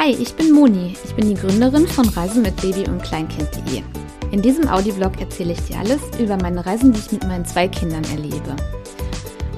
Hi, 0.00 0.10
ich 0.10 0.34
bin 0.34 0.52
Moni. 0.52 0.94
Ich 1.04 1.16
bin 1.16 1.28
die 1.28 1.34
Gründerin 1.34 1.88
von 1.88 2.08
Reisen 2.10 2.42
mit 2.42 2.54
Baby 2.62 2.88
und 2.88 3.02
Kleinkind.de. 3.02 3.82
In 4.30 4.40
diesem 4.40 4.68
Audioblog 4.68 5.20
erzähle 5.20 5.54
ich 5.54 5.60
dir 5.62 5.80
alles 5.80 5.98
über 6.20 6.36
meine 6.36 6.64
Reisen, 6.64 6.92
die 6.92 7.00
ich 7.00 7.10
mit 7.10 7.24
meinen 7.24 7.44
zwei 7.44 7.66
Kindern 7.66 8.04
erlebe. 8.04 8.54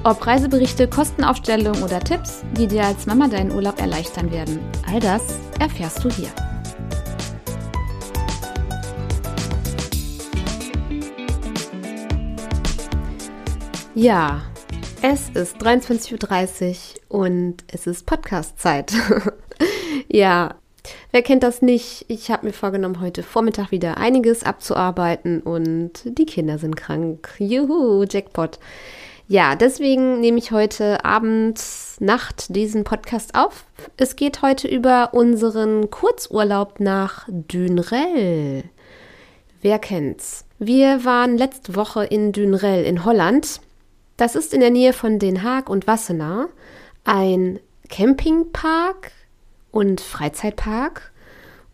Ob 0.03 0.25
Reiseberichte, 0.25 0.87
Kostenaufstellungen 0.87 1.83
oder 1.83 1.99
Tipps, 1.99 2.41
die 2.57 2.65
dir 2.65 2.85
als 2.85 3.05
Mama 3.05 3.27
deinen 3.27 3.51
Urlaub 3.51 3.79
erleichtern 3.79 4.31
werden, 4.31 4.59
all 4.91 4.99
das 4.99 5.21
erfährst 5.59 6.03
du 6.03 6.09
hier. 6.09 6.29
Ja, 13.93 14.41
es 15.03 15.29
ist 15.29 15.57
23.30 15.57 16.95
Uhr 17.09 17.19
und 17.19 17.63
es 17.67 17.85
ist 17.85 18.07
Podcast-Zeit. 18.07 18.91
ja, 20.11 20.55
wer 21.11 21.21
kennt 21.21 21.43
das 21.43 21.61
nicht? 21.61 22.05
Ich 22.07 22.31
habe 22.31 22.47
mir 22.47 22.53
vorgenommen, 22.53 23.01
heute 23.01 23.23
Vormittag 23.23 23.71
wieder 23.71 23.97
einiges 23.97 24.43
abzuarbeiten 24.43 25.41
und 25.41 26.01
die 26.05 26.25
Kinder 26.25 26.57
sind 26.57 26.75
krank. 26.75 27.29
Juhu, 27.39 28.03
Jackpot. 28.09 28.59
Ja, 29.27 29.55
deswegen 29.55 30.19
nehme 30.19 30.39
ich 30.39 30.51
heute 30.51 31.05
Abend, 31.05 31.61
Nacht 31.99 32.55
diesen 32.55 32.83
Podcast 32.83 33.35
auf. 33.35 33.65
Es 33.95 34.15
geht 34.15 34.41
heute 34.41 34.67
über 34.67 35.13
unseren 35.13 35.89
Kurzurlaub 35.89 36.79
nach 36.79 37.27
Dünrell. 37.29 38.63
Wer 39.61 39.79
kennt's? 39.79 40.45
Wir 40.59 41.05
waren 41.05 41.37
letzte 41.37 41.75
Woche 41.75 42.03
in 42.03 42.31
Dünrell 42.33 42.83
in 42.83 43.05
Holland 43.05 43.61
das 44.21 44.35
ist 44.35 44.53
in 44.53 44.59
der 44.59 44.69
Nähe 44.69 44.93
von 44.93 45.17
Den 45.17 45.41
Haag 45.41 45.67
und 45.67 45.87
Wassenaar 45.87 46.49
ein 47.03 47.59
Campingpark 47.89 49.11
und 49.71 50.01
Freizeitpark. 50.01 51.11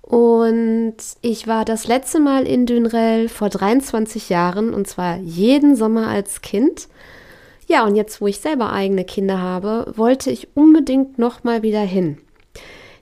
Und 0.01 0.95
ich 1.21 1.47
war 1.47 1.65
das 1.65 1.87
letzte 1.87 2.19
Mal 2.19 2.47
in 2.47 2.65
Dünrell 2.65 3.27
vor 3.27 3.49
23 3.49 4.29
Jahren 4.29 4.73
und 4.73 4.87
zwar 4.87 5.17
jeden 5.17 5.75
Sommer 5.75 6.07
als 6.07 6.41
Kind. 6.41 6.87
Ja, 7.67 7.83
und 7.85 7.95
jetzt, 7.97 8.21
wo 8.21 8.27
ich 8.27 8.39
selber 8.39 8.71
eigene 8.71 9.03
Kinder 9.03 9.41
habe, 9.41 9.91
wollte 9.97 10.31
ich 10.31 10.47
unbedingt 10.55 11.19
noch 11.19 11.43
mal 11.43 11.61
wieder 11.61 11.81
hin. 11.81 12.19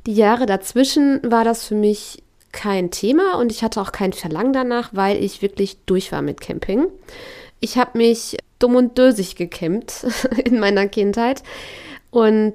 Die 0.08 0.16
Jahre 0.16 0.48
dazwischen 0.48 1.20
war 1.24 1.44
das 1.44 1.66
für 1.66 1.76
mich 1.76 2.24
kein 2.52 2.90
Thema 2.90 3.38
und 3.38 3.52
ich 3.52 3.64
hatte 3.64 3.82
auch 3.82 3.92
kein 3.92 4.14
Verlangen 4.14 4.54
danach, 4.54 4.90
weil 4.94 5.24
ich 5.24 5.44
wirklich 5.44 5.78
durch 5.86 6.12
war 6.12 6.24
mit 6.24 6.42
Camping. 6.42 6.88
Ich 7.60 7.78
habe 7.78 7.98
mich 7.98 8.38
dumm 8.58 8.76
und 8.76 8.98
dösig 8.98 9.36
gekämmt 9.36 10.06
in 10.44 10.60
meiner 10.60 10.88
Kindheit. 10.88 11.44
Und 12.10 12.54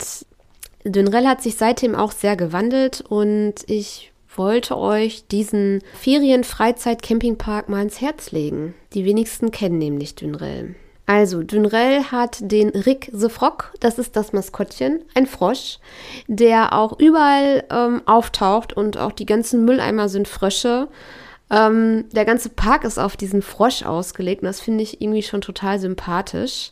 Dünrell 0.85 1.27
hat 1.27 1.43
sich 1.43 1.57
seitdem 1.57 1.95
auch 1.95 2.13
sehr 2.13 2.37
gewandelt 2.37 3.03
und 3.07 3.55
ich 3.67 4.13
wollte 4.35 4.79
euch 4.79 5.27
diesen 5.27 5.83
Ferien-Freizeit-Campingpark 5.95 7.69
mal 7.69 7.83
ins 7.83 8.01
Herz 8.01 8.31
legen. 8.31 8.75
Die 8.95 9.05
wenigsten 9.05 9.51
kennen 9.51 9.79
nämlich 9.79 10.15
Dünrell. 10.15 10.75
Also, 11.07 11.43
Dünrell 11.43 12.05
hat 12.05 12.39
den 12.41 12.69
Rick 12.69 13.11
the 13.13 13.29
Frog, 13.29 13.73
das 13.81 13.99
ist 13.99 14.15
das 14.15 14.33
Maskottchen, 14.33 15.03
ein 15.15 15.27
Frosch, 15.27 15.81
der 16.29 16.73
auch 16.73 17.01
überall 17.01 17.65
ähm, 17.69 18.03
auftaucht 18.07 18.73
und 18.77 18.97
auch 18.97 19.11
die 19.11 19.27
ganzen 19.27 19.65
Mülleimer 19.65 20.09
sind 20.09 20.29
Frösche. 20.29 20.87
Ähm, 21.51 22.05
der 22.13 22.25
ganze 22.25 22.49
Park 22.49 22.85
ist 22.85 22.99
auf 22.99 23.17
diesen 23.17 23.43
Frosch 23.43 23.83
ausgelegt 23.83 24.43
und 24.43 24.47
das 24.47 24.61
finde 24.61 24.85
ich 24.85 25.03
irgendwie 25.03 25.25
schon 25.25 25.41
total 25.41 25.81
sympathisch. 25.81 26.71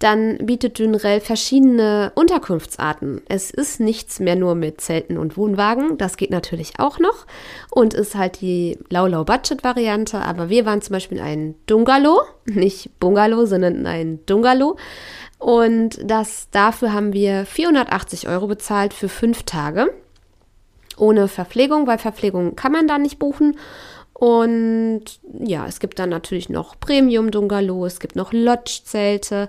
Dann 0.00 0.38
bietet 0.38 0.78
Dünrell 0.78 1.20
verschiedene 1.20 2.10
Unterkunftsarten. 2.14 3.20
Es 3.28 3.50
ist 3.50 3.80
nichts 3.80 4.18
mehr 4.18 4.34
nur 4.34 4.54
mit 4.54 4.80
Zelten 4.80 5.18
und 5.18 5.36
Wohnwagen. 5.36 5.98
Das 5.98 6.16
geht 6.16 6.30
natürlich 6.30 6.78
auch 6.78 6.98
noch 6.98 7.26
und 7.70 7.92
ist 7.92 8.14
halt 8.14 8.40
die 8.40 8.78
Low-Low-Budget-Variante. 8.88 10.18
Aber 10.18 10.48
wir 10.48 10.64
waren 10.64 10.80
zum 10.80 10.94
Beispiel 10.94 11.18
in 11.18 11.24
einem 11.24 11.54
Dungalow, 11.66 12.22
nicht 12.46 12.98
Bungalow, 12.98 13.44
sondern 13.44 13.86
ein 13.86 14.24
Dungalow. 14.24 14.78
Und 15.38 15.98
das, 16.02 16.48
dafür 16.50 16.94
haben 16.94 17.12
wir 17.12 17.44
480 17.44 18.26
Euro 18.26 18.46
bezahlt 18.46 18.94
für 18.94 19.10
fünf 19.10 19.42
Tage. 19.42 19.92
Ohne 20.96 21.28
Verpflegung, 21.28 21.86
weil 21.86 21.98
Verpflegung 21.98 22.56
kann 22.56 22.72
man 22.72 22.88
da 22.88 22.96
nicht 22.96 23.18
buchen. 23.18 23.58
Und 24.20 25.02
ja, 25.42 25.66
es 25.66 25.80
gibt 25.80 25.98
dann 25.98 26.10
natürlich 26.10 26.50
noch 26.50 26.78
Premium-Dungalow, 26.78 27.86
es 27.86 28.00
gibt 28.00 28.16
noch 28.16 28.34
Lodge-Zelte. 28.34 29.48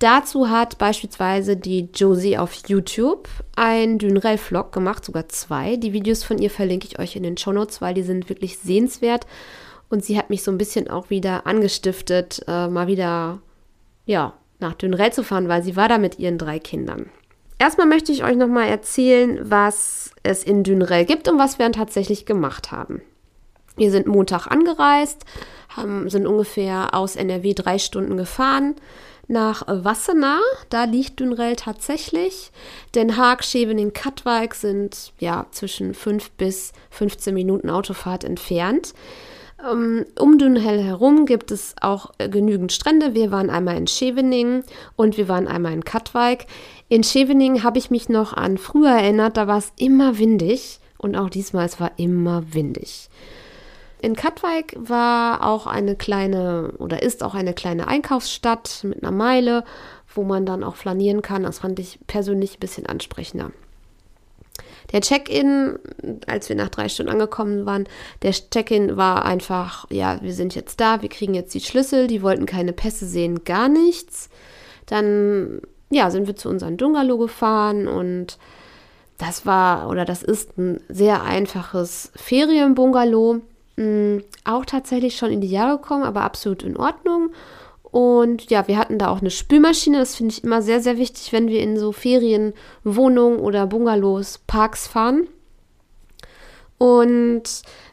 Dazu 0.00 0.50
hat 0.50 0.76
beispielsweise 0.76 1.56
die 1.56 1.88
Josie 1.94 2.36
auf 2.36 2.52
YouTube 2.68 3.26
ein 3.56 3.96
Dünrell-Vlog 3.96 4.70
gemacht, 4.70 5.02
sogar 5.02 5.30
zwei. 5.30 5.76
Die 5.76 5.94
Videos 5.94 6.24
von 6.24 6.36
ihr 6.36 6.50
verlinke 6.50 6.86
ich 6.86 6.98
euch 6.98 7.16
in 7.16 7.22
den 7.22 7.38
Show 7.38 7.52
Notes, 7.52 7.80
weil 7.80 7.94
die 7.94 8.02
sind 8.02 8.28
wirklich 8.28 8.58
sehenswert. 8.58 9.26
Und 9.88 10.04
sie 10.04 10.18
hat 10.18 10.28
mich 10.28 10.42
so 10.42 10.50
ein 10.50 10.58
bisschen 10.58 10.90
auch 10.90 11.08
wieder 11.08 11.46
angestiftet, 11.46 12.44
äh, 12.46 12.68
mal 12.68 12.88
wieder, 12.88 13.40
ja, 14.04 14.34
nach 14.60 14.74
Dünrell 14.74 15.14
zu 15.14 15.24
fahren, 15.24 15.48
weil 15.48 15.62
sie 15.62 15.74
war 15.74 15.88
da 15.88 15.96
mit 15.96 16.18
ihren 16.18 16.36
drei 16.36 16.58
Kindern. 16.58 17.08
Erstmal 17.58 17.86
möchte 17.86 18.12
ich 18.12 18.24
euch 18.24 18.36
nochmal 18.36 18.68
erzählen, 18.68 19.40
was 19.42 20.10
es 20.22 20.44
in 20.44 20.64
Dünrell 20.64 21.06
gibt 21.06 21.28
und 21.28 21.38
was 21.38 21.58
wir 21.58 21.64
dann 21.64 21.72
tatsächlich 21.72 22.26
gemacht 22.26 22.72
haben. 22.72 23.00
Wir 23.76 23.90
sind 23.90 24.06
Montag 24.06 24.46
angereist, 24.48 25.24
haben, 25.70 26.08
sind 26.10 26.26
ungefähr 26.26 26.94
aus 26.94 27.16
NRW 27.16 27.54
drei 27.54 27.78
Stunden 27.78 28.16
gefahren 28.16 28.74
nach 29.28 29.62
Wassenaar. 29.66 30.40
Da 30.68 30.84
liegt 30.84 31.20
Dünrell 31.20 31.56
tatsächlich. 31.56 32.50
Den 32.94 33.16
Haag, 33.16 33.44
Schevening, 33.44 33.92
Katwijk 33.92 34.54
sind 34.54 35.12
ja 35.18 35.46
zwischen 35.50 35.94
5 35.94 36.32
bis 36.32 36.72
15 36.90 37.32
Minuten 37.34 37.70
Autofahrt 37.70 38.24
entfernt. 38.24 38.92
Ähm, 39.70 40.04
um 40.18 40.38
Dünrell 40.38 40.82
herum 40.82 41.24
gibt 41.26 41.50
es 41.50 41.74
auch 41.80 42.12
genügend 42.18 42.72
Strände. 42.72 43.14
Wir 43.14 43.30
waren 43.30 43.50
einmal 43.50 43.76
in 43.76 43.86
Scheveningen 43.86 44.64
und 44.96 45.16
wir 45.16 45.28
waren 45.28 45.48
einmal 45.48 45.72
in 45.72 45.84
Katwijk. 45.84 46.46
In 46.88 47.04
Scheveningen 47.04 47.62
habe 47.62 47.78
ich 47.78 47.90
mich 47.90 48.08
noch 48.08 48.32
an 48.34 48.58
früher 48.58 48.90
erinnert, 48.90 49.36
da 49.36 49.46
war 49.46 49.58
es 49.58 49.72
immer 49.76 50.18
windig 50.18 50.80
und 50.98 51.16
auch 51.16 51.30
diesmal 51.30 51.66
es 51.66 51.80
war 51.80 51.92
immer 51.96 52.42
windig. 52.52 53.08
In 54.02 54.16
Katwijk 54.16 54.74
war 54.76 55.46
auch 55.46 55.68
eine 55.68 55.94
kleine 55.94 56.72
oder 56.78 57.04
ist 57.04 57.22
auch 57.22 57.36
eine 57.36 57.54
kleine 57.54 57.86
Einkaufsstadt 57.86 58.80
mit 58.82 59.00
einer 59.00 59.12
Meile, 59.12 59.62
wo 60.12 60.24
man 60.24 60.44
dann 60.44 60.64
auch 60.64 60.74
flanieren 60.74 61.22
kann. 61.22 61.44
Das 61.44 61.60
fand 61.60 61.78
ich 61.78 62.00
persönlich 62.08 62.56
ein 62.56 62.60
bisschen 62.60 62.86
ansprechender. 62.86 63.52
Der 64.90 65.02
Check-in, 65.02 65.78
als 66.26 66.48
wir 66.48 66.56
nach 66.56 66.68
drei 66.68 66.88
Stunden 66.88 67.12
angekommen 67.12 67.64
waren, 67.64 67.86
der 68.22 68.32
Check-in 68.32 68.96
war 68.96 69.24
einfach, 69.24 69.86
ja, 69.88 70.20
wir 70.20 70.34
sind 70.34 70.56
jetzt 70.56 70.80
da, 70.80 71.00
wir 71.00 71.08
kriegen 71.08 71.34
jetzt 71.34 71.54
die 71.54 71.60
Schlüssel, 71.60 72.08
die 72.08 72.22
wollten 72.22 72.44
keine 72.44 72.72
Pässe 72.72 73.06
sehen, 73.06 73.44
gar 73.44 73.68
nichts. 73.68 74.30
Dann, 74.86 75.60
ja, 75.90 76.10
sind 76.10 76.26
wir 76.26 76.34
zu 76.34 76.48
unserem 76.48 76.76
Dungalow 76.76 77.18
gefahren 77.18 77.86
und 77.86 78.36
das 79.18 79.46
war 79.46 79.88
oder 79.88 80.04
das 80.04 80.24
ist 80.24 80.58
ein 80.58 80.80
sehr 80.88 81.22
einfaches 81.22 82.10
Ferienbungalow 82.16 83.42
mh, 83.76 84.22
auch 84.44 84.64
tatsächlich 84.64 85.16
schon 85.16 85.30
in 85.30 85.40
die 85.40 85.50
Jahre 85.50 85.78
gekommen, 85.78 86.04
aber 86.04 86.22
absolut 86.22 86.62
in 86.62 86.76
Ordnung. 86.76 87.30
Und 87.92 88.50
ja, 88.50 88.66
wir 88.68 88.78
hatten 88.78 88.98
da 88.98 89.08
auch 89.08 89.20
eine 89.20 89.30
Spülmaschine. 89.30 89.98
Das 89.98 90.16
finde 90.16 90.32
ich 90.32 90.42
immer 90.42 90.62
sehr, 90.62 90.80
sehr 90.80 90.96
wichtig, 90.96 91.32
wenn 91.32 91.48
wir 91.48 91.60
in 91.60 91.78
so 91.78 91.92
Ferienwohnungen 91.92 93.38
oder 93.38 93.66
Bungalows, 93.66 94.38
Parks 94.46 94.86
fahren. 94.86 95.28
Und 96.78 97.42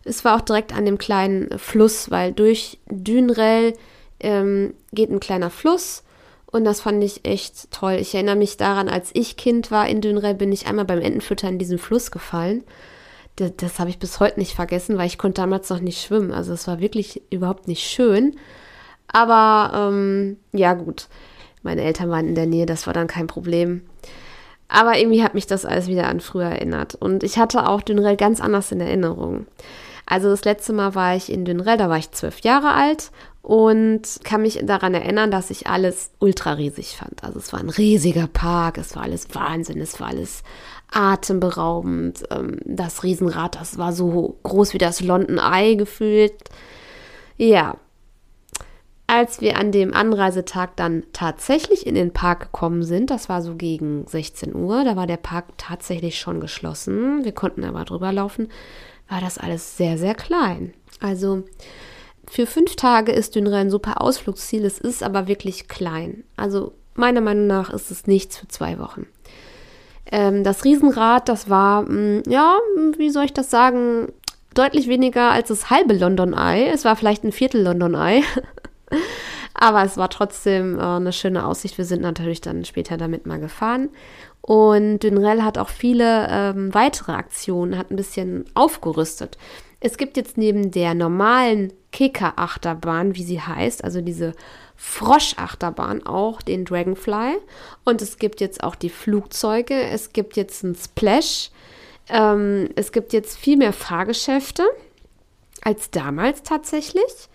es 0.06 0.26
war 0.26 0.38
auch 0.38 0.42
direkt 0.42 0.74
an 0.74 0.86
dem 0.86 0.98
kleinen 0.98 1.60
Fluss, 1.60 2.10
weil 2.10 2.32
durch 2.32 2.80
Dünrell 2.90 3.74
ähm, 4.22 4.74
geht 4.94 5.12
ein 5.12 5.20
kleiner 5.20 5.50
Fluss. 5.50 6.04
Und 6.46 6.64
das 6.64 6.82
fand 6.82 7.04
ich 7.04 7.26
echt 7.26 7.70
toll. 7.70 7.98
Ich 8.00 8.16
erinnere 8.16 8.38
mich 8.38 8.58
daran, 8.58 8.90
als 8.90 9.12
ich 9.14 9.38
Kind 9.38 9.70
war 9.70 9.88
in 9.88 10.02
Dünrell, 10.02 10.34
bin 10.34 10.52
ich 10.52 10.66
einmal 10.66 10.86
beim 10.86 11.02
Entenfüttern 11.02 11.54
in 11.54 11.60
diesen 11.60 11.78
Fluss 11.78 12.10
gefallen 12.10 12.64
das, 13.40 13.52
das 13.58 13.80
habe 13.80 13.90
ich 13.90 14.00
bis 14.00 14.20
heute 14.20 14.40
nicht 14.40 14.56
vergessen, 14.56 14.98
weil 14.98 15.08
ich 15.08 15.18
konnte 15.18 15.42
damals 15.42 15.70
noch 15.70 15.80
nicht 15.80 16.02
schwimmen. 16.02 16.32
Also 16.32 16.54
es 16.54 16.68
war 16.68 16.80
wirklich 16.80 17.22
überhaupt 17.32 17.68
nicht 17.68 17.84
schön. 17.84 18.36
Aber 19.08 19.72
ähm, 19.74 20.38
ja 20.52 20.74
gut, 20.74 21.08
meine 21.64 21.82
Eltern 21.82 22.10
waren 22.10 22.28
in 22.28 22.36
der 22.36 22.46
Nähe, 22.46 22.66
das 22.66 22.88
war 22.88 22.94
dann 22.94 23.08
kein 23.08 23.28
Problem. 23.28 23.82
Aber 24.68 24.98
irgendwie 25.00 25.24
hat 25.24 25.34
mich 25.34 25.48
das 25.48 25.66
alles 25.66 25.88
wieder 25.88 26.08
an 26.08 26.20
früher 26.20 26.46
erinnert. 26.46 26.96
Und 26.96 27.24
ich 27.24 27.40
hatte 27.40 27.68
auch 27.68 27.82
Dünrell 27.82 28.18
ganz 28.18 28.40
anders 28.40 28.72
in 28.72 28.82
Erinnerung. 28.82 29.48
Also 30.06 30.30
das 30.30 30.46
letzte 30.46 30.74
Mal 30.74 30.96
war 30.96 31.16
ich 31.16 31.32
in 31.32 31.46
Dünrell, 31.46 31.78
da 31.78 31.90
war 31.90 31.98
ich 31.98 32.12
zwölf 32.12 32.40
Jahre 32.40 32.74
alt 32.74 33.12
und 33.42 34.02
kann 34.24 34.42
mich 34.42 34.60
daran 34.64 34.94
erinnern, 34.96 35.30
dass 35.30 35.52
ich 35.52 35.68
alles 35.68 36.12
ultra 36.20 36.54
riesig 36.54 36.98
fand. 36.98 37.24
Also 37.24 37.40
es 37.40 37.54
war 37.54 37.60
ein 37.60 37.70
riesiger 37.70 38.28
Park, 38.28 38.80
es 38.80 38.96
war 38.96 39.04
alles 39.04 39.28
Wahnsinn, 39.34 39.80
es 39.80 40.00
war 40.00 40.08
alles 40.08 40.44
atemberaubend. 40.92 42.24
Ähm, 42.32 42.60
das 42.66 43.04
Riesenrad, 43.04 43.56
das 43.56 43.78
war 43.78 43.94
so 43.94 44.38
groß 44.44 44.74
wie 44.74 44.80
das 44.80 45.02
London 45.02 45.38
Eye 45.38 45.76
gefühlt. 45.76 46.36
Ja. 47.38 47.78
Als 49.08 49.42
wir 49.42 49.58
an 49.58 49.72
dem 49.72 49.92
Anreisetag 49.96 50.76
dann 50.76 51.04
tatsächlich 51.14 51.88
in 51.88 51.96
den 51.96 52.14
Park 52.14 52.42
gekommen 52.42 52.84
sind, 52.84 53.10
das 53.10 53.28
war 53.28 53.42
so 53.42 53.56
gegen 53.56 54.06
16 54.06 54.54
Uhr, 54.54 54.84
da 54.84 54.96
war 54.96 55.08
der 55.08 55.18
Park 55.18 55.46
tatsächlich 55.58 56.20
schon 56.20 56.40
geschlossen, 56.40 57.26
wir 57.26 57.32
konnten 57.32 57.64
aber 57.64 57.86
drüber 57.86 58.12
laufen, 58.12 58.50
war 59.08 59.20
das 59.20 59.40
alles 59.40 59.78
sehr, 59.78 59.98
sehr 59.98 60.14
klein. 60.14 60.76
Also 61.00 61.44
für 62.30 62.46
fünf 62.46 62.76
Tage 62.76 63.12
ist 63.12 63.34
Dünre 63.34 63.58
ein 63.58 63.72
super 63.72 64.00
Ausflugsziel, 64.00 64.64
es 64.64 64.78
ist 64.78 65.02
aber 65.02 65.28
wirklich 65.28 65.68
klein. 65.68 66.24
Also 66.36 66.74
meiner 66.94 67.22
Meinung 67.22 67.48
nach 67.48 67.72
ist 67.72 67.90
es 67.90 68.06
nichts 68.06 68.38
für 68.38 68.48
zwei 68.48 68.78
Wochen. 68.78 69.08
Ähm, 70.12 70.44
das 70.44 70.64
Riesenrad, 70.64 71.30
das 71.30 71.50
war, 71.50 71.84
mh, 71.84 71.90
mm, 71.92 72.24
ja, 72.30 72.58
wie 72.98 73.10
soll 73.10 73.26
ich 73.26 73.34
das 73.34 73.50
sagen, 73.50 74.12
deutlich 74.54 74.88
weniger 74.88 75.32
als 75.32 75.50
das 75.50 75.70
halbe 75.70 75.94
London 75.94 76.34
Eye. 76.34 76.70
Es 76.70 76.86
war 76.86 76.96
vielleicht 76.96 77.24
ein 77.24 77.32
Viertel 77.32 77.62
London 77.64 77.94
Eye. 77.96 78.24
Aber 79.54 79.84
es 79.84 79.98
war 79.98 80.10
trotzdem 80.10 80.80
äh, 80.80 80.82
eine 80.82 81.14
schöne 81.14 81.46
Aussicht. 81.46 81.78
Wir 81.78 81.86
sind 81.86 82.02
natürlich 82.02 82.42
dann 82.42 82.66
später 82.66 82.98
damit 82.98 83.26
mal 83.26 83.40
gefahren. 83.40 83.90
Und 84.42 85.00
Dünrell 85.00 85.44
hat 85.44 85.58
auch 85.58 85.70
viele 85.70 86.28
ähm, 86.30 86.74
weitere 86.74 87.12
Aktionen, 87.12 87.78
hat 87.78 87.92
ein 87.92 87.98
bisschen 87.98 88.46
aufgerüstet. 88.54 89.38
Es 89.82 89.98
gibt 89.98 90.18
jetzt 90.18 90.38
neben 90.38 90.72
der 90.72 90.94
normalen 90.94 91.74
Kicker-Achterbahn, 91.92 93.16
wie 93.16 93.24
sie 93.24 93.42
heißt, 93.42 93.84
also 93.84 94.02
diese 94.02 94.34
Frosch-Achterbahn, 94.82 96.06
auch 96.06 96.42
den 96.42 96.64
Dragonfly. 96.64 97.38
Und 97.84 98.02
es 98.02 98.18
gibt 98.18 98.40
jetzt 98.40 98.64
auch 98.64 98.76
die 98.76 98.90
Flugzeuge. 98.90 99.76
Es 99.76 100.14
gibt 100.14 100.38
jetzt 100.38 100.64
ein 100.64 100.74
Splash. 100.74 101.52
Ähm, 102.08 102.70
es 102.78 102.94
gibt 102.94 103.12
jetzt 103.12 103.38
viel 103.38 103.58
mehr 103.58 103.74
Fahrgeschäfte 103.74 104.64
als 105.62 105.92
damals 105.92 106.44
tatsächlich. 106.44 107.30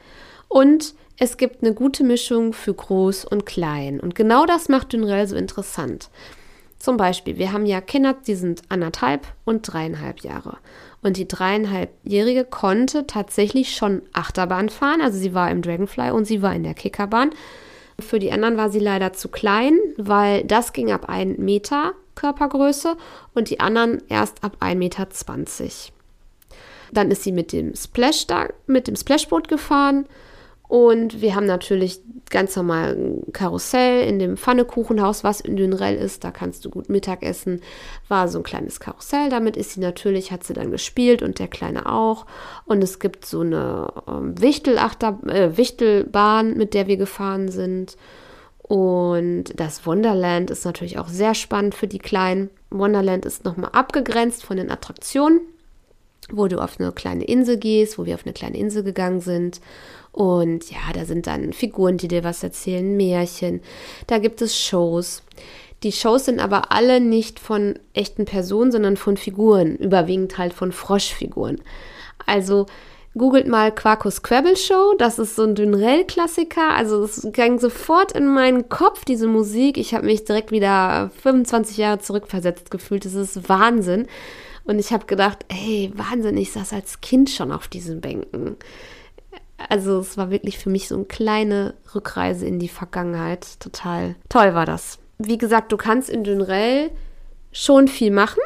Und 0.49 0.95
es 1.19 1.37
gibt 1.37 1.63
eine 1.63 1.75
gute 1.75 2.03
Mischung 2.03 2.55
für 2.55 2.73
groß 2.73 3.27
und 3.27 3.45
klein. 3.45 4.01
Und 4.01 4.15
genau 4.15 4.47
das 4.47 4.71
macht 4.71 4.95
Dünrell 4.95 5.29
so 5.29 5.37
interessant. 5.37 6.09
Zum 6.79 6.97
Beispiel, 6.97 7.37
wir 7.37 7.53
haben 7.53 7.67
ja 7.67 7.83
Kinder, 7.83 8.15
die 8.27 8.35
sind 8.35 8.63
anderthalb 8.71 9.27
und 9.45 9.63
dreieinhalb 9.63 10.21
Jahre. 10.21 10.57
Und 11.05 11.19
die 11.19 11.29
dreieinhalbjährige 11.29 12.45
konnte 12.45 13.07
tatsächlich 13.07 13.77
schon 13.77 14.01
Achterbahn 14.15 14.71
fahren. 14.71 15.03
Also 15.03 15.19
sie 15.19 15.35
war 15.35 15.51
im 15.51 15.61
Dragonfly 15.61 16.11
und 16.11 16.25
sie 16.25 16.41
war 16.41 16.55
in 16.55 16.63
der 16.63 16.73
Kickerbahn. 16.73 17.31
Für 18.01 18.19
die 18.19 18.33
anderen 18.33 18.57
war 18.57 18.71
sie 18.71 18.79
leider 18.81 19.13
zu 19.13 19.29
klein, 19.29 19.79
weil 19.99 20.45
das 20.45 20.73
ging 20.73 20.91
ab 20.91 21.09
1 21.09 21.39
Meter 21.39 21.93
Körpergröße 22.15 22.97
und 23.35 23.51
die 23.51 23.61
anderen 23.61 24.03
erst 24.09 24.43
ab 24.43 24.57
1,20 24.61 24.75
Meter. 24.77 25.07
Dann 26.93 27.11
ist 27.11 27.23
sie 27.23 27.33
mit 27.33 27.53
dem 27.53 27.75
Splash 27.77 28.27
da, 28.27 28.49
mit 28.67 28.89
dem 28.89 28.97
Splashboot 28.97 29.47
gefahren 29.47 30.07
und 30.69 31.21
wir 31.21 31.35
haben 31.35 31.47
natürlich 31.47 32.01
ganz 32.31 32.57
normal 32.57 32.97
ein 32.97 33.33
Karussell 33.33 34.09
in 34.09 34.19
dem 34.19 34.37
Pfannekuchenhaus, 34.37 35.23
was 35.23 35.41
in 35.41 35.57
Dünrell 35.57 35.97
ist. 35.97 36.25
Da 36.25 36.31
kannst 36.31 36.65
du 36.65 36.71
gut 36.71 36.89
Mittag 36.89 37.23
essen. 37.23 37.61
War 38.09 38.29
so 38.29 38.39
ein 38.39 38.45
kleines 38.45 38.81
Karussell. 38.81 39.29
Damit 39.29 39.57
ist 39.57 39.73
sie 39.73 39.81
natürlich, 39.81 40.33
hat 40.33 40.43
sie 40.43 40.55
dann 40.55 40.71
gespielt 40.71 41.23
und 41.23 41.39
der 41.39 41.49
Kleine 41.49 41.93
auch. 41.93 42.27
Und 42.65 42.83
es 42.83 42.99
gibt 42.99 43.27
so 43.27 43.41
eine 43.41 43.89
ähm, 44.09 44.41
Wichtelachter, 44.41 45.19
äh, 45.29 45.57
Wichtelbahn, 45.57 46.57
mit 46.57 46.75
der 46.75 46.87
wir 46.87 46.97
gefahren 46.97 47.51
sind. 47.51 47.97
Und 48.63 49.45
das 49.55 49.85
Wonderland 49.87 50.51
ist 50.51 50.65
natürlich 50.65 50.99
auch 50.99 51.09
sehr 51.09 51.35
spannend 51.35 51.75
für 51.75 51.87
die 51.87 51.99
Kleinen. 51.99 52.49
Wonderland 52.71 53.27
ist 53.27 53.45
nochmal 53.45 53.71
abgegrenzt 53.75 54.43
von 54.43 54.57
den 54.57 54.71
Attraktionen, 54.71 55.41
wo 56.33 56.49
du 56.49 56.59
auf 56.59 56.81
eine 56.81 56.91
kleine 56.91 57.25
Insel 57.25 57.59
gehst, 57.59 57.99
wo 57.99 58.07
wir 58.07 58.15
auf 58.15 58.25
eine 58.25 58.33
kleine 58.33 58.57
Insel 58.57 58.83
gegangen 58.83 59.21
sind. 59.21 59.61
Und 60.15 60.71
ja, 60.71 60.79
da 60.95 61.05
sind 61.07 61.27
dann 61.27 61.53
Figuren, 61.53 61.97
die 61.97 62.07
dir 62.07 62.23
was 62.23 62.45
erzählen, 62.45 62.97
Märchen. 62.97 63.61
Da 64.07 64.19
gibt 64.19 64.41
es 64.43 64.57
Shows. 64.57 65.25
Die 65.83 65.91
Shows 65.91 66.27
sind 66.27 66.39
aber 66.39 66.71
alle 66.71 67.01
nicht 67.01 67.41
von 67.41 67.81
echten 67.95 68.25
Personen, 68.25 68.71
sondern 68.71 68.97
von 68.97 69.17
Figuren, 69.17 69.75
überwiegend 69.75 70.39
halt 70.39 70.53
von 70.53 70.71
Froschfiguren. 70.71 71.61
Also 72.27 72.67
googelt 73.19 73.49
mal 73.49 73.75
Quarkus 73.75 74.23
Quabble 74.23 74.57
Show, 74.57 74.95
das 74.99 75.19
ist 75.19 75.35
so 75.35 75.43
ein 75.43 75.57
Dünrell-Klassiker. 75.57 76.71
Also 76.71 77.03
es 77.03 77.27
ging 77.33 77.59
sofort 77.59 78.13
in 78.13 78.29
meinen 78.29 78.69
Kopf, 78.69 79.05
diese 79.05 79.27
Musik. 79.27 79.79
Ich 79.79 79.95
habe 79.95 80.07
mich 80.07 80.25
direkt 80.25 80.53
wieder 80.53 81.11
25 81.23 81.77
Jahre 81.77 81.99
zurückversetzt 81.99 82.71
gefühlt. 82.71 83.05
Das 83.05 83.15
ist 83.15 83.49
Wahnsinn. 83.49 84.07
Und 84.63 84.79
ich 84.79 84.93
habe 84.93 85.07
gedacht, 85.07 85.45
hey, 85.51 85.93
Wahnsinn, 85.97 86.37
ich 86.37 86.53
saß 86.53 86.73
als 86.73 87.01
Kind 87.01 87.31
schon 87.31 87.51
auf 87.51 87.67
diesen 87.67 88.01
Bänken. 88.01 88.57
Also 89.57 89.99
es 89.99 90.17
war 90.17 90.31
wirklich 90.31 90.59
für 90.59 90.71
mich 90.71 90.89
so 90.89 90.95
eine 90.97 91.05
kleine 91.05 91.75
Rückreise 91.95 92.47
in 92.47 92.59
die 92.59 92.69
Vergangenheit. 92.69 93.61
Total 93.61 94.17
toll 94.29 94.55
war 94.55 94.67
das. 94.67 94.99
Wie 95.19 95.39
gesagt, 95.39 95.73
du 95.73 95.77
kannst 95.77 96.11
in 96.11 96.25
Dünrell 96.25 96.91
schon 97.53 97.89
viel 97.89 98.11
machen. 98.11 98.41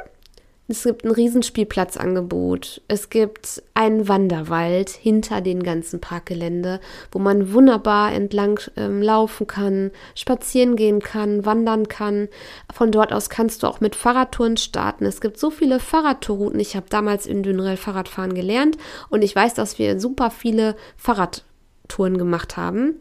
Es 0.71 0.83
gibt 0.83 1.07
ein 1.07 1.11
Riesenspielplatzangebot. 1.11 2.83
Es 2.89 3.09
gibt 3.09 3.63
einen 3.73 4.07
Wanderwald 4.07 4.91
hinter 4.91 5.41
den 5.41 5.63
ganzen 5.63 5.99
Parkgelände, 5.99 6.81
wo 7.11 7.19
man 7.19 7.55
wunderbar 7.55 8.13
entlang 8.13 8.61
ähm, 8.77 9.01
laufen 9.01 9.47
kann, 9.47 9.93
spazieren 10.15 10.77
gehen 10.77 11.01
kann, 11.01 11.47
wandern 11.47 11.89
kann. 11.89 12.29
Von 12.71 12.93
dort 12.93 13.15
aus 13.15 13.31
kannst 13.31 13.63
du 13.63 13.67
auch 13.67 13.81
mit 13.81 13.97
Fahrradtouren 13.97 14.59
starten. 14.59 15.07
Es 15.07 15.23
gibt 15.23 15.39
so 15.39 15.51
viele 15.51 15.81
Fahrradtourrouten. 15.81 16.61
Ich 16.61 16.77
habe 16.77 16.87
damals 16.91 17.25
in 17.25 17.43
Dünrell 17.43 17.79
Fahrradfahren 17.79 18.35
gelernt 18.35 18.77
und 19.09 19.25
ich 19.25 19.35
weiß, 19.35 19.55
dass 19.55 19.79
wir 19.79 19.99
super 19.99 20.31
viele 20.31 20.77
Fahrradtouren 20.99 22.19
gemacht 22.19 22.59
haben. 22.59 22.97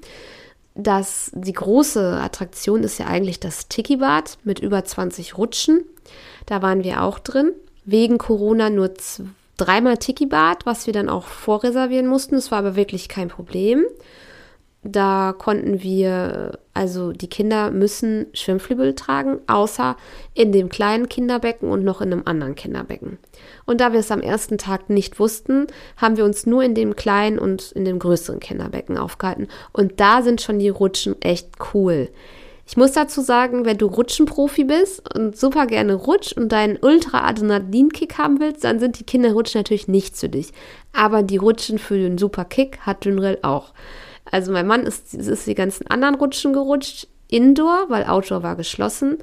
Das, 0.74 1.32
die 1.34 1.54
große 1.54 2.18
Attraktion 2.22 2.84
ist 2.84 2.98
ja 2.98 3.08
eigentlich 3.08 3.42
das 3.42 3.68
Tiki-Bad 3.68 4.38
mit 4.46 4.60
über 4.60 4.86
20 4.86 5.38
Rutschen. 5.38 5.84
Da 6.48 6.64
waren 6.64 6.84
wir 6.84 7.04
auch 7.04 7.20
drin. 7.20 7.52
Wegen 7.86 8.18
Corona 8.18 8.72
nur 8.72 8.92
dreimal 9.58 9.98
Tiki-Bad, 9.98 10.66
was 10.66 10.88
wir 10.88 10.94
dann 10.94 11.10
auch 11.10 11.26
vorreservieren 11.26 12.08
mussten. 12.08 12.36
Es 12.36 12.52
war 12.52 12.60
aber 12.60 12.76
wirklich 12.76 13.08
kein 13.10 13.28
Problem. 13.28 13.86
Da 14.84 15.36
konnten 15.38 15.82
wir, 15.82 16.60
also 16.74 17.12
die 17.12 17.28
Kinder 17.28 17.72
müssen 17.72 18.28
Schwimmflügel 18.34 18.96
tragen, 18.96 19.40
außer 19.48 19.98
in 20.34 20.52
dem 20.52 20.70
kleinen 20.70 21.10
Kinderbecken 21.10 21.70
und 21.70 21.84
noch 21.84 22.00
in 22.00 22.14
einem 22.14 22.22
anderen 22.26 22.56
Kinderbecken. 22.56 23.18
Und 23.66 23.82
da 23.82 23.92
wir 23.92 24.00
es 24.00 24.12
am 24.12 24.22
ersten 24.22 24.58
Tag 24.58 24.90
nicht 24.90 25.20
wussten, 25.20 25.68
haben 25.98 26.16
wir 26.16 26.24
uns 26.24 26.46
nur 26.46 26.64
in 26.64 26.76
dem 26.76 26.96
kleinen 26.96 27.40
und 27.40 27.74
in 27.74 27.84
dem 27.84 28.00
größeren 28.00 28.40
Kinderbecken 28.40 28.98
aufgehalten. 28.98 29.50
Und 29.74 30.00
da 30.00 30.22
sind 30.22 30.42
schon 30.42 30.60
die 30.60 30.70
Rutschen 30.70 31.22
echt 31.22 31.50
cool. 31.74 32.10
Ich 32.70 32.76
muss 32.76 32.92
dazu 32.92 33.22
sagen, 33.22 33.64
wenn 33.64 33.78
du 33.78 33.88
Rutschenprofi 33.88 34.66
bist 34.66 35.16
und 35.16 35.38
super 35.38 35.68
gerne 35.68 35.94
rutscht 35.94 36.34
und 36.34 36.52
deinen 36.52 36.78
Ultra-Adrenalin-Kick 36.78 38.18
haben 38.18 38.42
willst, 38.42 38.66
dann 38.66 38.80
sind 38.80 39.00
die 39.00 39.06
Kinderrutschen 39.06 39.60
natürlich 39.60 39.88
nichts 39.88 40.20
für 40.20 40.28
dich. 40.28 40.52
Aber 40.92 41.24
die 41.24 41.38
Rutschen 41.38 41.80
für 41.80 41.98
den 41.98 42.18
super 42.18 42.44
Kick 42.44 42.80
hat 42.80 43.06
Dünrell 43.06 43.40
auch. 43.42 43.74
Also 44.26 44.52
mein 44.52 44.68
Mann 44.68 44.86
ist, 44.86 45.14
ist 45.14 45.48
die 45.48 45.56
ganzen 45.56 45.88
anderen 45.88 46.16
Rutschen 46.16 46.52
gerutscht, 46.52 47.08
indoor, 47.30 47.86
weil 47.88 48.04
Outdoor 48.04 48.44
war 48.44 48.58
geschlossen. 48.58 49.18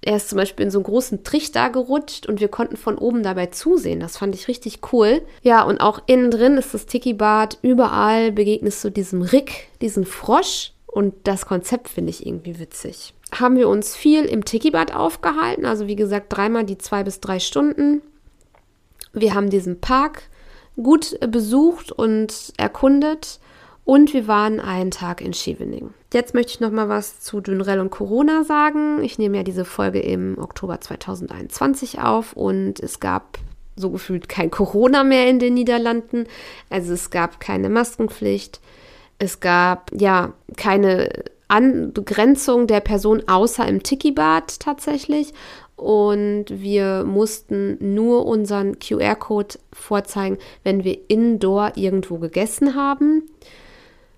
Er 0.00 0.16
ist 0.16 0.28
zum 0.28 0.38
Beispiel 0.38 0.64
in 0.64 0.70
so 0.70 0.78
einen 0.78 0.84
großen 0.84 1.24
Trichter 1.24 1.70
gerutscht 1.70 2.28
und 2.28 2.38
wir 2.38 2.46
konnten 2.46 2.76
von 2.76 2.96
oben 2.96 3.24
dabei 3.24 3.46
zusehen. 3.46 3.98
Das 3.98 4.18
fand 4.18 4.36
ich 4.36 4.46
richtig 4.46 4.80
cool. 4.92 5.22
Ja, 5.42 5.64
und 5.64 5.80
auch 5.80 6.00
innen 6.06 6.30
drin 6.30 6.56
ist 6.56 6.72
das 6.72 6.86
Tiki-Bad. 6.86 7.58
Überall 7.62 8.30
begegnest 8.30 8.84
du 8.84 8.90
diesem 8.90 9.22
Rick, 9.22 9.66
diesem 9.82 10.06
Frosch, 10.06 10.72
und 10.98 11.14
das 11.22 11.46
Konzept 11.46 11.88
finde 11.88 12.10
ich 12.10 12.26
irgendwie 12.26 12.58
witzig. 12.58 13.14
Haben 13.30 13.54
wir 13.54 13.68
uns 13.68 13.94
viel 13.94 14.24
im 14.24 14.44
Tiki-Bad 14.44 14.92
aufgehalten, 14.92 15.64
also 15.64 15.86
wie 15.86 15.94
gesagt, 15.94 16.26
dreimal 16.30 16.64
die 16.64 16.76
zwei 16.76 17.04
bis 17.04 17.20
drei 17.20 17.38
Stunden. 17.38 18.02
Wir 19.12 19.32
haben 19.34 19.48
diesen 19.48 19.80
Park 19.80 20.24
gut 20.74 21.16
besucht 21.30 21.92
und 21.92 22.52
erkundet 22.56 23.38
und 23.84 24.12
wir 24.12 24.26
waren 24.26 24.58
einen 24.58 24.90
Tag 24.90 25.20
in 25.20 25.34
Scheveningen. 25.34 25.94
Jetzt 26.12 26.34
möchte 26.34 26.50
ich 26.54 26.60
noch 26.60 26.72
mal 26.72 26.88
was 26.88 27.20
zu 27.20 27.40
Dünrell 27.40 27.78
und 27.78 27.90
Corona 27.90 28.42
sagen. 28.42 29.00
Ich 29.04 29.20
nehme 29.20 29.36
ja 29.36 29.44
diese 29.44 29.64
Folge 29.64 30.00
im 30.00 30.36
Oktober 30.36 30.80
2021 30.80 32.00
auf 32.00 32.32
und 32.32 32.80
es 32.80 32.98
gab 32.98 33.38
so 33.76 33.90
gefühlt 33.90 34.28
kein 34.28 34.50
Corona 34.50 35.04
mehr 35.04 35.30
in 35.30 35.38
den 35.38 35.54
Niederlanden. 35.54 36.26
Also 36.70 36.92
es 36.92 37.10
gab 37.10 37.38
keine 37.38 37.68
Maskenpflicht. 37.68 38.60
Es 39.18 39.40
gab 39.40 39.90
ja 39.98 40.32
keine 40.56 41.08
Begrenzung 41.92 42.66
der 42.66 42.80
Person 42.80 43.22
außer 43.26 43.66
im 43.66 43.82
Tiki-Bad 43.82 44.60
tatsächlich. 44.60 45.32
Und 45.76 46.46
wir 46.48 47.04
mussten 47.04 47.94
nur 47.94 48.26
unseren 48.26 48.80
QR-Code 48.80 49.58
vorzeigen, 49.72 50.38
wenn 50.64 50.82
wir 50.82 50.98
indoor 51.08 51.72
irgendwo 51.76 52.18
gegessen 52.18 52.74
haben. 52.74 53.30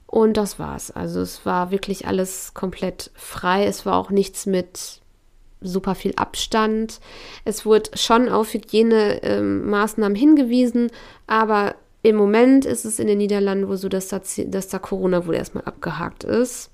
Und 0.07 0.37
das 0.37 0.59
war's. 0.59 0.91
Also 0.91 1.21
es 1.21 1.45
war 1.47 1.71
wirklich 1.71 2.07
alles 2.07 2.55
komplett 2.55 3.11
frei. 3.15 3.67
Es 3.67 3.87
war 3.87 3.97
auch 3.97 4.11
nichts 4.11 4.47
mit 4.47 5.01
super 5.61 5.95
viel 5.95 6.15
Abstand. 6.17 6.99
Es 7.45 7.67
wurde 7.67 7.91
schon 7.95 8.29
auf 8.29 8.55
Hygienemaßnahmen 8.55 10.17
hingewiesen, 10.17 10.91
aber 11.27 11.75
Im 12.03 12.17
Moment 12.17 12.65
ist 12.65 12.85
es 12.85 12.99
in 12.99 13.07
den 13.07 13.19
Niederlanden 13.19 13.69
wohl 13.69 13.77
so, 13.77 13.89
dass 13.89 14.09
da, 14.09 14.21
dass 14.47 14.69
da 14.69 14.79
Corona 14.79 15.27
wohl 15.27 15.35
erstmal 15.35 15.65
abgehakt 15.65 16.25
ist. 16.25 16.71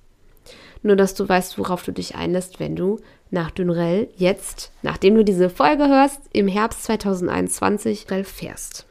Nur, 0.82 0.94
dass 0.94 1.14
du 1.14 1.28
weißt, 1.28 1.58
worauf 1.58 1.82
du 1.82 1.92
dich 1.92 2.14
einlässt, 2.14 2.60
wenn 2.60 2.76
du 2.76 3.00
nach 3.30 3.50
Dünrell 3.50 4.08
jetzt, 4.16 4.70
nachdem 4.82 5.16
du 5.16 5.24
diese 5.24 5.50
Folge 5.50 5.88
hörst, 5.88 6.20
im 6.32 6.46
Herbst 6.46 6.84
2021 6.84 8.06
fährst. 8.24 8.86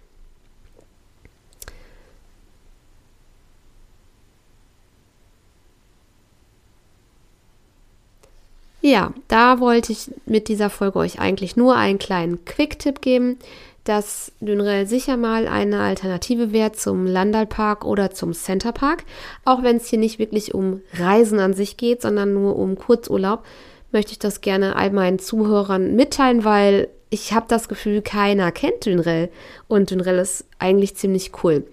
Ja, 8.81 9.13
da 9.29 9.59
wollte 9.59 9.93
ich 9.93 10.11
mit 10.27 10.47
dieser 10.47 10.69
Folge 10.69 10.99
euch 10.99 11.19
eigentlich 11.19 11.55
nur 11.55 11.75
einen 11.75 11.97
kleinen 11.97 12.45
Quick-Tipp 12.45 13.01
geben, 13.01 13.39
dass 13.85 14.31
Dünrell 14.41 14.87
sicher 14.87 15.15
mal 15.15 15.47
eine 15.47 15.79
Alternative 15.79 16.51
wäre 16.51 16.73
zum 16.73 17.05
Landalpark 17.05 17.85
oder 17.85 18.11
zum 18.11 18.33
Centerpark. 18.33 19.03
Auch 19.45 19.63
wenn 19.63 19.77
es 19.77 19.87
hier 19.87 19.99
nicht 19.99 20.19
wirklich 20.19 20.53
um 20.53 20.81
Reisen 20.93 21.39
an 21.39 21.53
sich 21.53 21.77
geht, 21.77 22.01
sondern 22.01 22.33
nur 22.33 22.57
um 22.57 22.75
Kurzurlaub, 22.75 23.45
möchte 23.91 24.11
ich 24.11 24.19
das 24.19 24.41
gerne 24.41 24.75
all 24.75 24.89
meinen 24.89 25.19
Zuhörern 25.19 25.95
mitteilen, 25.95 26.43
weil 26.43 26.89
ich 27.11 27.33
habe 27.33 27.45
das 27.47 27.69
Gefühl, 27.69 28.01
keiner 28.01 28.51
kennt 28.51 28.85
Dünrell 28.85 29.29
und 29.67 29.91
Dünrell 29.91 30.17
ist 30.17 30.45
eigentlich 30.57 30.95
ziemlich 30.95 31.31
cool. 31.43 31.65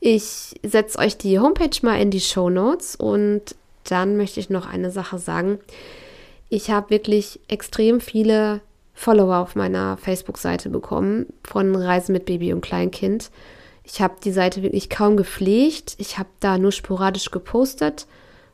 Ich 0.00 0.56
setze 0.64 0.98
euch 0.98 1.16
die 1.16 1.38
Homepage 1.38 1.78
mal 1.82 2.00
in 2.00 2.10
die 2.10 2.20
Show 2.20 2.50
Notes 2.50 2.96
und 2.96 3.54
dann 3.84 4.16
möchte 4.16 4.40
ich 4.40 4.50
noch 4.50 4.68
eine 4.68 4.90
Sache 4.90 5.18
sagen. 5.18 5.60
Ich 6.48 6.70
habe 6.70 6.90
wirklich 6.90 7.38
extrem 7.46 8.00
viele 8.00 8.60
Follower 8.94 9.38
auf 9.38 9.56
meiner 9.56 9.96
Facebook-Seite 9.96 10.68
bekommen 10.68 11.26
von 11.44 11.74
Reisen 11.74 12.12
mit 12.12 12.26
Baby 12.26 12.52
und 12.52 12.60
Kleinkind. 12.60 13.30
Ich 13.84 14.00
habe 14.00 14.14
die 14.22 14.32
Seite 14.32 14.62
wirklich 14.62 14.90
kaum 14.90 15.16
gepflegt. 15.16 15.94
Ich 15.98 16.18
habe 16.18 16.28
da 16.40 16.58
nur 16.58 16.72
sporadisch 16.72 17.30
gepostet 17.30 18.06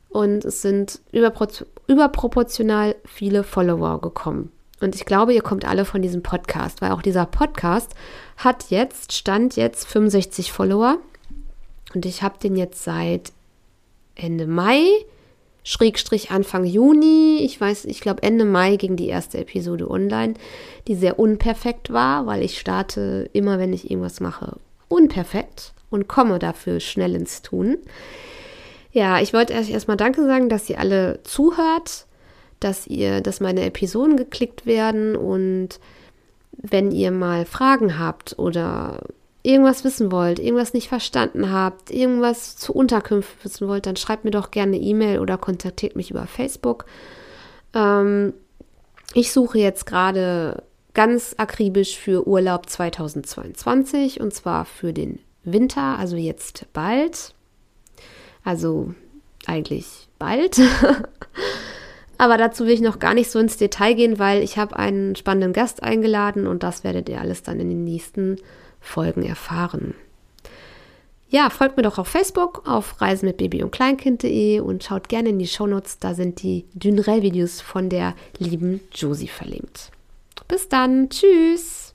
und 0.08 0.44
es 0.44 0.62
sind 0.62 1.00
überpro 1.12 1.46
überproportional 1.86 2.96
viele 3.04 3.44
Follower 3.44 4.00
gekommen. 4.00 4.52
Und 4.80 4.94
ich 4.94 5.06
glaube, 5.06 5.34
ihr 5.34 5.42
kommt 5.42 5.64
alle 5.64 5.84
von 5.84 6.02
diesem 6.02 6.22
Podcast, 6.22 6.80
weil 6.80 6.92
auch 6.92 7.02
dieser 7.02 7.26
Podcast 7.26 7.94
hat 8.36 8.70
jetzt, 8.70 9.12
stand 9.12 9.56
jetzt 9.56 9.86
65 9.88 10.52
Follower. 10.52 10.98
Und 11.94 12.06
ich 12.06 12.22
habe 12.22 12.38
den 12.38 12.56
jetzt 12.56 12.84
seit 12.84 13.32
Ende 14.14 14.46
Mai 14.46 14.84
Schrägstrich 15.64 16.30
Anfang 16.30 16.64
Juni. 16.64 17.40
Ich 17.42 17.60
weiß, 17.60 17.84
ich 17.84 18.00
glaube 18.00 18.22
Ende 18.22 18.44
Mai 18.44 18.76
ging 18.76 18.96
die 18.96 19.08
erste 19.08 19.38
Episode 19.38 19.90
online, 19.90 20.34
die 20.86 20.94
sehr 20.94 21.18
unperfekt 21.18 21.92
war, 21.92 22.26
weil 22.26 22.42
ich 22.42 22.58
starte 22.58 23.28
immer, 23.32 23.58
wenn 23.58 23.72
ich 23.72 23.90
irgendwas 23.90 24.20
mache, 24.20 24.56
unperfekt 24.88 25.74
und 25.90 26.08
komme 26.08 26.38
dafür 26.38 26.80
schnell 26.80 27.14
ins 27.14 27.42
Tun. 27.42 27.78
Ja, 28.92 29.20
ich 29.20 29.32
wollte 29.32 29.54
euch 29.54 29.70
erstmal 29.70 29.96
Danke 29.96 30.24
sagen, 30.24 30.48
dass 30.48 30.68
ihr 30.70 30.78
alle 30.78 31.20
zuhört, 31.22 32.06
dass 32.60 32.86
ihr, 32.86 33.20
dass 33.20 33.40
meine 33.40 33.64
Episoden 33.64 34.16
geklickt 34.16 34.66
werden 34.66 35.16
und 35.16 35.78
wenn 36.52 36.90
ihr 36.90 37.10
mal 37.10 37.44
Fragen 37.44 37.98
habt 37.98 38.38
oder 38.38 39.00
irgendwas 39.48 39.82
wissen 39.82 40.12
wollt, 40.12 40.38
irgendwas 40.38 40.74
nicht 40.74 40.88
verstanden 40.88 41.50
habt, 41.50 41.90
irgendwas 41.90 42.56
zu 42.56 42.74
Unterkünften 42.74 43.42
wissen 43.42 43.66
wollt, 43.66 43.86
dann 43.86 43.96
schreibt 43.96 44.24
mir 44.24 44.30
doch 44.30 44.50
gerne 44.50 44.76
E-Mail 44.76 45.20
oder 45.20 45.38
kontaktiert 45.38 45.96
mich 45.96 46.10
über 46.10 46.26
Facebook. 46.26 46.84
Ähm, 47.74 48.34
ich 49.14 49.32
suche 49.32 49.58
jetzt 49.58 49.86
gerade 49.86 50.62
ganz 50.92 51.34
akribisch 51.38 51.96
für 51.96 52.28
Urlaub 52.28 52.68
2022 52.68 54.20
und 54.20 54.34
zwar 54.34 54.66
für 54.66 54.92
den 54.92 55.18
Winter, 55.44 55.98
also 55.98 56.16
jetzt 56.16 56.66
bald. 56.74 57.34
Also 58.44 58.92
eigentlich 59.46 60.08
bald. 60.18 60.60
Aber 62.18 62.36
dazu 62.36 62.66
will 62.66 62.72
ich 62.72 62.80
noch 62.82 62.98
gar 62.98 63.14
nicht 63.14 63.30
so 63.30 63.38
ins 63.38 63.56
Detail 63.56 63.94
gehen, 63.94 64.18
weil 64.18 64.42
ich 64.42 64.58
habe 64.58 64.76
einen 64.76 65.16
spannenden 65.16 65.54
Gast 65.54 65.82
eingeladen 65.82 66.46
und 66.46 66.62
das 66.62 66.84
werdet 66.84 67.08
ihr 67.08 67.20
alles 67.20 67.44
dann 67.44 67.60
in 67.60 67.70
den 67.70 67.84
nächsten 67.84 68.36
Folgen 68.80 69.22
erfahren. 69.22 69.94
Ja, 71.30 71.50
folgt 71.50 71.76
mir 71.76 71.82
doch 71.82 71.98
auf 71.98 72.08
Facebook 72.08 72.66
auf 72.66 73.02
Reisen 73.02 73.26
mit 73.26 73.36
Baby 73.36 73.62
und 73.62 73.70
Kleinkind.de 73.70 74.60
und 74.60 74.82
schaut 74.82 75.10
gerne 75.10 75.28
in 75.28 75.38
die 75.38 75.46
Shownotes, 75.46 75.98
da 75.98 76.14
sind 76.14 76.42
die 76.42 76.64
Dünrell-Videos 76.72 77.60
von 77.60 77.90
der 77.90 78.14
lieben 78.38 78.80
Josie 78.92 79.28
verlinkt. 79.28 79.90
Bis 80.48 80.68
dann, 80.68 81.10
tschüss! 81.10 81.87